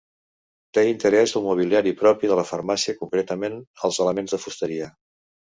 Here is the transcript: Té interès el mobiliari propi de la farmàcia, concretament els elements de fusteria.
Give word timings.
Té 0.77 0.83
interès 0.91 1.33
el 1.39 1.45
mobiliari 1.47 1.93
propi 1.99 2.31
de 2.31 2.39
la 2.39 2.47
farmàcia, 2.53 2.97
concretament 3.03 3.61
els 3.91 4.01
elements 4.07 4.35
de 4.37 4.43
fusteria. 4.49 4.91